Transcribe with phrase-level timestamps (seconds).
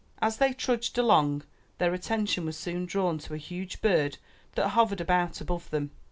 [0.19, 1.43] As they trudged along,
[1.77, 4.17] their attention was soon drawn to a huge bird
[4.55, 5.91] that hovered about above them.